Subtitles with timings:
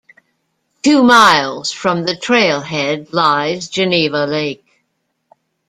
[0.81, 4.65] Two miles from the trailhead lies Geneva Lake.